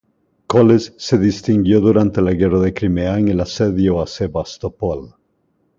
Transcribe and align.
Coles 0.47 0.95
se 0.97 1.19
distinguió 1.19 1.79
durante 1.79 2.23
la 2.23 2.31
Guerra 2.33 2.59
de 2.59 2.73
Crimea 2.73 3.19
en 3.19 3.27
el 3.27 3.39
asedio 3.39 4.01
a 4.01 4.07
Sebastopol. 4.07 5.13